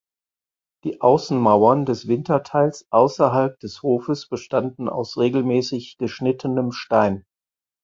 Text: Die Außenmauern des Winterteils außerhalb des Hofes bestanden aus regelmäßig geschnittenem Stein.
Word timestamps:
Die 0.83 0.99
Außenmauern 0.99 1.85
des 1.85 2.07
Winterteils 2.07 2.87
außerhalb 2.89 3.59
des 3.59 3.83
Hofes 3.83 4.27
bestanden 4.27 4.89
aus 4.89 5.15
regelmäßig 5.15 5.97
geschnittenem 5.99 6.71
Stein. 6.71 7.23